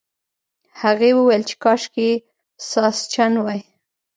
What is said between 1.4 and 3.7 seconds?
چې کاشکې ساسچن وای.